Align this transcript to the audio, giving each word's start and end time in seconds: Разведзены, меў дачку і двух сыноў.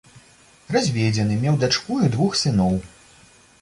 Разведзены, 0.75 1.39
меў 1.45 1.61
дачку 1.67 2.01
і 2.09 2.13
двух 2.19 2.31
сыноў. 2.45 2.85